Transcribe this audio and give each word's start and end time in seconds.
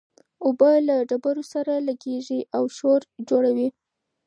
اوبه 0.45 0.69
له 0.87 0.95
ډبرو 1.09 1.43
سره 1.53 1.73
لګېږي 1.87 2.39
او 2.57 2.63
شور 2.77 3.01
جوړوي. 3.29 3.67